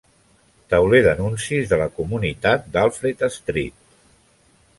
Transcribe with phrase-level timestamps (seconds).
[0.73, 3.79] Tauler d'anuncis de la comunitat d'Alfred Street.